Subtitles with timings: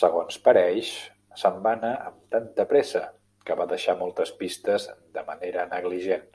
[0.00, 0.90] Segons pareix,
[1.44, 3.04] se'n va anar amb tanta pressa
[3.48, 6.34] que va deixar moltes pistes de manera negligent.